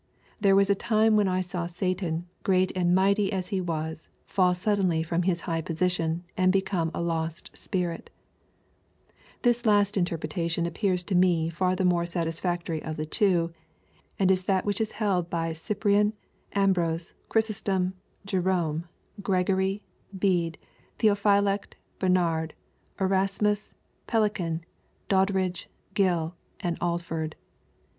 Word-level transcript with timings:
"There 0.41 0.55
was 0.55 0.71
a 0.71 0.73
time 0.73 1.15
when 1.15 1.27
I 1.27 1.41
saw 1.41 1.67
Satan, 1.67 2.25
great 2.41 2.71
and 2.75 2.95
mighty 2.95 3.31
as 3.31 3.49
he 3.49 3.61
was, 3.61 4.07
fall 4.25 4.55
suddenly 4.55 5.03
from 5.03 5.21
his 5.21 5.41
high 5.41 5.61
position, 5.61 6.23
and 6.35 6.51
become 6.51 6.89
a 6.95 7.01
lost 7.03 7.51
spirit" 7.55 8.09
This 9.43 9.63
last 9.63 9.97
interpretation 9.97 10.65
appears 10.65 11.03
to 11.03 11.13
me 11.13 11.51
far 11.51 11.75
the 11.75 11.85
more 11.85 12.05
satisfiictory 12.05 12.81
of 12.81 12.97
the 12.97 13.05
two, 13.05 13.53
and 14.17 14.31
is 14.31 14.45
that 14.45 14.65
which 14.65 14.81
is 14.81 14.93
held 14.93 15.29
by 15.29 15.53
Cyprian, 15.53 16.13
Ambrose, 16.53 17.13
Ohrysostom, 17.29 17.93
Jerome, 18.25 18.85
Gregory, 19.21 19.83
Bede, 20.17 20.57
Theo 20.97 21.13
phylact, 21.13 21.73
Bernard, 21.99 22.55
Erasmus, 22.99 23.75
Pellican, 24.07 24.65
Doddridge, 25.09 25.69
Gill, 25.93 26.33
and 26.59 26.79
Al 26.81 26.97
ford. 26.97 27.35